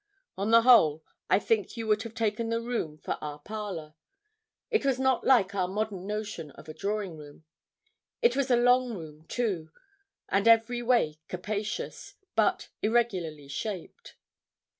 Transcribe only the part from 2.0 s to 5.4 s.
have taken the room for our parlour. It was not